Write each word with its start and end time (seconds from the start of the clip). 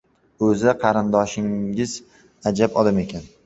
O‘zi, 0.47 0.71
qarindoshingiz 0.83 1.95
ajab 2.55 2.85
odam 2.85 3.07
ekan. 3.07 3.35